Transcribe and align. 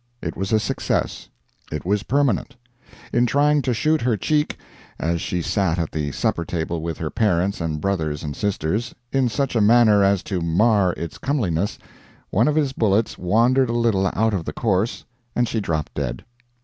It 0.19 0.35
was 0.35 0.51
a 0.51 0.59
success. 0.59 1.29
It 1.71 1.85
was 1.85 2.01
permanent. 2.01 2.55
In 3.13 3.27
trying 3.27 3.61
to 3.61 3.71
shoot 3.71 4.01
her 4.01 4.17
cheek 4.17 4.57
(as 4.99 5.21
she 5.21 5.43
sat 5.43 5.77
at 5.77 5.91
the 5.91 6.11
supper 6.11 6.43
table 6.43 6.81
with 6.81 6.97
her 6.97 7.11
parents 7.11 7.61
and 7.61 7.79
brothers 7.79 8.23
and 8.23 8.35
sisters) 8.35 8.95
in 9.11 9.29
such 9.29 9.55
a 9.55 9.61
manner 9.61 10.03
as 10.03 10.23
to 10.23 10.41
mar 10.41 10.93
its 10.97 11.19
comeliness, 11.19 11.77
one 12.31 12.47
of 12.47 12.55
his 12.55 12.73
bullets 12.73 13.19
wandered 13.19 13.69
a 13.69 13.73
little 13.73 14.09
out 14.15 14.33
of 14.33 14.43
the 14.43 14.53
course, 14.53 15.05
and 15.35 15.47
she 15.47 15.59
dropped 15.59 15.93
dead. 15.93 16.25